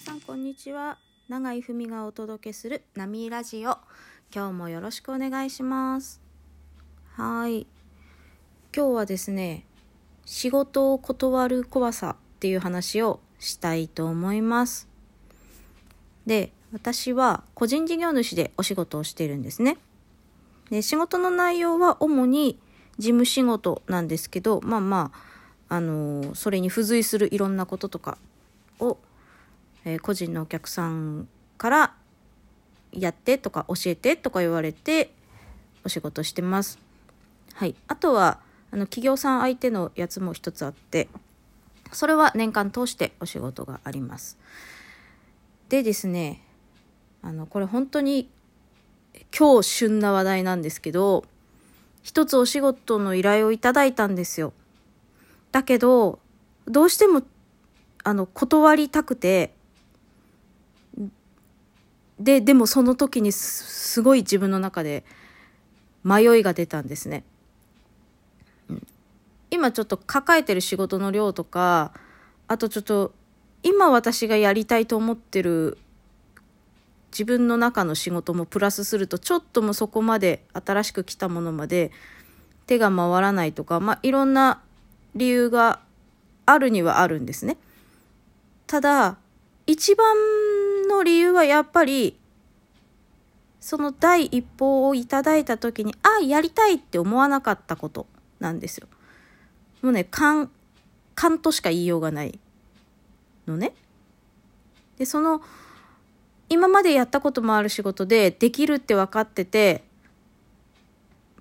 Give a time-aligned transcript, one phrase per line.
[0.00, 0.96] 皆さんこんにちは。
[1.28, 3.76] 永井文がお届けするナミラジオ。
[4.34, 6.22] 今日もよろしくお願いします。
[7.12, 7.66] はい。
[8.74, 9.66] 今日はですね
[10.24, 14.88] 仕事を断る怖さっていう話をしたいと思います。
[16.24, 19.76] で私は個人事業主でお仕事をしているんですね。
[20.70, 22.58] で仕事の内容は主に
[22.96, 25.12] 事務仕事なんですけどまあま
[25.68, 28.16] ああのー、それに付随するいろんなこととか
[28.78, 28.96] を
[29.84, 31.94] えー、個人のお客さんから
[32.92, 35.12] やってとか教えてとか言われて
[35.84, 36.78] お仕事してます。
[37.54, 37.74] はい。
[37.88, 38.40] あとは、
[38.70, 41.08] あの、企業さん相手のやつも一つあって、
[41.92, 44.38] それは年間通してお仕事があります。
[45.68, 46.42] でですね、
[47.22, 48.28] あの、これ本当に
[49.36, 51.24] 今日旬な話題なんですけど、
[52.02, 54.52] 一つお仕事の依頼をいただいたんですよ。
[55.52, 56.18] だけど、
[56.66, 57.22] どうしても、
[58.04, 59.52] あの、断りたくて、
[62.20, 65.04] ででもその時にすごい自分の中で
[66.04, 67.24] 迷いが出たんですね。
[69.50, 71.92] 今ちょっと抱えてる仕事の量とか
[72.46, 73.12] あとちょっと
[73.64, 75.76] 今私がやりたいと思ってる
[77.10, 81.90] 自分の中の仕事もプラスするとちょっともそこまで新しく来たものまで
[82.66, 84.62] 手が回らないとかまあいろんな
[85.16, 85.80] 理由が
[86.46, 87.56] あるにはあるんですね。
[88.68, 89.16] ただ
[89.66, 90.14] 一番
[90.90, 92.18] の理由はやっぱり、
[93.60, 98.06] その第一報をいただいた時に、あ、やりたいって思わなかったこと
[98.38, 98.88] なんですよ。
[99.82, 100.50] もうね、勘、
[101.14, 102.38] 勘としか言いようがない
[103.46, 103.74] のね。
[104.98, 105.42] で、その、
[106.48, 109.84] 今までやったこともある仕事でできるって分かってて、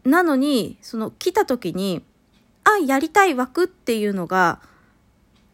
[0.04, 2.04] なのに、その来た時に、
[2.64, 4.62] あ、やりたい枠っていうのが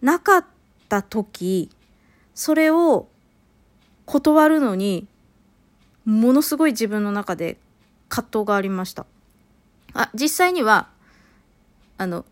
[0.01, 0.45] なかっ
[0.89, 1.69] た時、
[2.33, 3.07] それを
[4.05, 5.07] 断るのに、
[6.05, 7.57] ものすごい自分の中で
[8.09, 9.05] 葛藤がありました。
[9.93, 10.89] あ、実際には、
[11.97, 12.25] あの、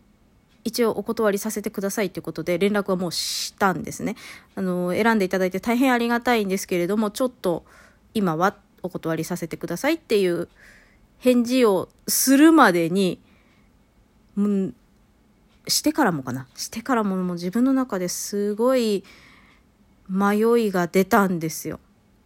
[0.64, 4.16] 一応お断りさせてくださいということで連絡はもうしたんですね。
[4.54, 7.64] あの、選んでいただいて大変ありがたいんですけれども、ちょっと
[8.14, 10.48] 今はお断りさせてくださいっていう
[11.18, 13.20] 返事をするまでに、
[14.40, 14.74] ん、
[15.68, 16.46] してからもかな。
[16.56, 19.04] してからももう自分の中ですごい
[20.08, 21.80] 迷いが出たんですよ。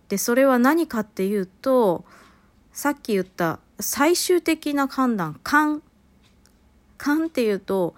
[0.09, 2.05] でそれは何かっていうと
[2.73, 5.83] さっき言った最終的な判断勘
[6.97, 7.95] 勘っていうと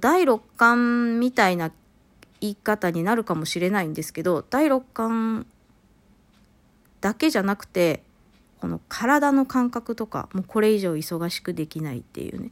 [0.00, 1.72] 第六感みたいな
[2.40, 5.46] 言い方になるかもしれないんですけど第六感
[7.00, 8.02] だけじゃなくて
[8.60, 12.50] この体の感覚とかもうこれ以上忙しくできないっていうね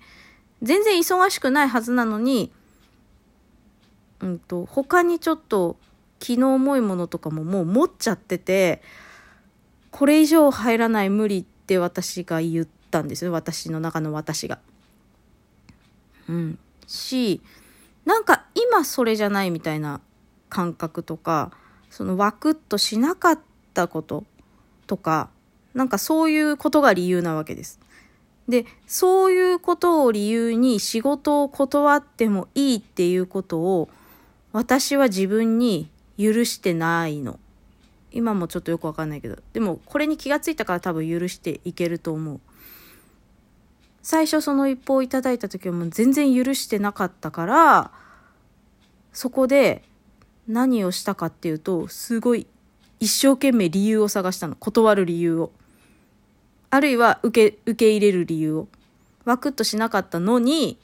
[0.62, 2.50] 全然忙しくないはずなのに、
[4.20, 5.76] うんと、他にちょっと
[6.18, 8.82] 気の重いものとかももう持っちゃってて、
[9.90, 13.32] これ以上入らない無理って私が言ったんですよ。
[13.32, 14.58] 私の中の私が。
[16.28, 16.58] うん。
[16.86, 17.40] し、
[18.04, 20.00] なんか今それじゃないみたいな
[20.48, 21.52] 感覚とか、
[21.90, 23.40] そのワクッとしなかっ
[23.74, 24.24] たこと
[24.86, 25.30] とか、
[25.74, 27.80] なんかそういうことが理由なわけです。
[28.48, 33.88] で、そういうことを理由に仕事を断ってもいいっていうことを
[34.52, 37.38] 私は自分に許してないの。
[38.10, 39.36] 今もちょっとよくわかんないけど。
[39.52, 42.40] でも、これに気がついたから多分許していけると思う。
[44.02, 47.90] 最初その一報をいただいた時はもう全然許してなかったから、
[49.12, 49.82] そこで
[50.46, 52.46] 何をしたかっていうと、すごい
[53.00, 54.54] 一生懸命理由を探したの。
[54.54, 55.52] 断る理由を。
[56.70, 58.68] あるいは受け、受け入れる理由を。
[59.24, 60.78] ワクッとしなかったのに、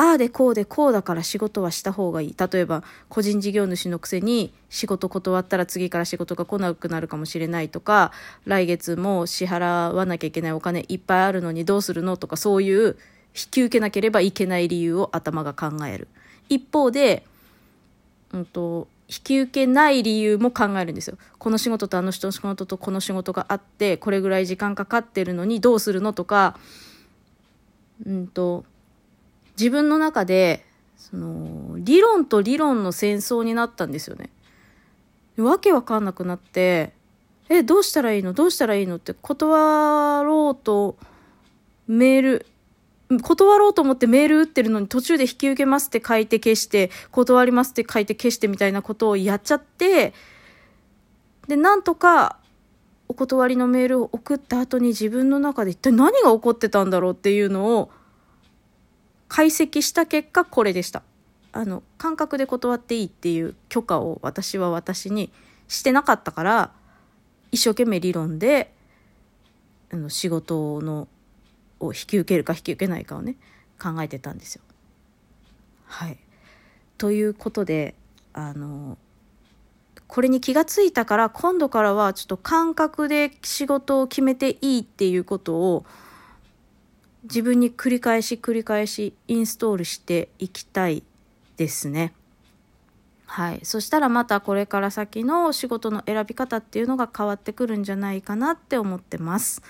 [0.00, 2.36] ああでこうでこうだから仕事はした方がいい。
[2.38, 8.12] 例えば、個人事業主のくせに仕事断ったら次から仕事が来なくなるかもしれないとか、
[8.44, 12.96] 来月も支払わなきゃいけないお金いっぱいあるのにどうするのとか、そういう
[13.34, 16.06] 引き受けなければいけない理由を頭が考える。
[16.48, 17.24] 一方で、
[18.32, 21.18] うんと、引き受けない理由も考えるんですよ。
[21.38, 26.56] この仕事とあの人の仕事とこの仕事があって、これぐらい時間かかってるのにどうするのとか、
[28.06, 28.64] うんと、
[29.58, 30.64] 自分の中で、
[30.96, 34.30] その、理論と理論の戦争になったんですよね。
[35.36, 36.92] わけわかんなくなって、
[37.48, 38.32] え、どうしたらいいの？
[38.32, 38.96] どうしたらいいの？
[38.96, 40.96] って断ろうと
[41.86, 42.46] メール、
[43.22, 50.12] 断ろうと思ってメール打ってるのに途中で引き受けますって書いて消して、断りますって書いて消してみたいなことをやっちゃって、
[51.46, 52.38] で、なんとか
[53.08, 57.90] お断りのメールを送った後に自分の中で一体何が起こってたんだろうっていうのを
[59.28, 61.02] 解析した結果これでした。
[61.52, 65.30] あの感覚で断っていいっていう許可を私は私に
[65.66, 66.72] してなかったから
[67.52, 68.72] 一生懸命理論で
[69.90, 71.08] あの仕事の
[71.80, 73.36] を引き受けるか引き受けないかをね
[73.80, 74.62] 考えてたんですよ。
[75.86, 76.18] はい、
[76.98, 77.94] ということで
[78.34, 78.98] あの
[80.06, 85.86] これに気がついたから今度からはちょっと感覚で仕事を決めていいっていうことを
[87.24, 91.02] 自分に繰り返し繰り返しインストールしていきたい
[91.56, 92.12] ですね。
[93.26, 93.60] はい。
[93.62, 99.62] そしたらまたこれから先の仕事の選び方っていうのが変わってくるんじゃないかなって思ってます。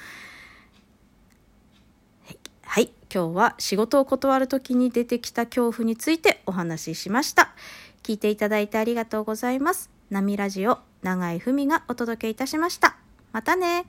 [2.62, 2.92] はい。
[3.12, 7.54] 今日は仕事を断る時に出てきた恐怖についてお話ししました。
[8.02, 9.90] 聞いていただいてありがとうございます。
[10.10, 12.96] 波ラジオ、長井文がお届けいたしました。
[13.32, 13.86] またね。